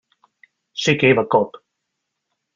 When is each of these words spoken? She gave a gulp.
She 0.73 0.95
gave 0.97 1.19
a 1.19 1.25
gulp. 1.25 1.53